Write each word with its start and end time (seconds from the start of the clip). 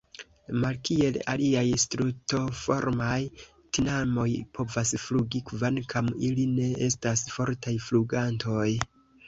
Malkiel 0.61 1.17
aliaj 1.33 1.65
Strutoformaj, 1.83 3.19
tinamoj 3.79 4.27
povas 4.59 4.95
flugi, 5.05 5.45
kvankam 5.53 6.13
ili 6.31 6.49
ne 6.57 6.73
estas 6.91 7.27
fortaj 7.39 7.79
flugantoj. 7.89 8.69